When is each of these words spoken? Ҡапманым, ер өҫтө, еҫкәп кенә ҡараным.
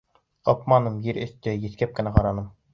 Ҡапманым, 0.49 0.97
ер 1.09 1.21
өҫтө, 1.27 1.55
еҫкәп 1.69 1.97
кенә 2.01 2.19
ҡараным. 2.19 2.53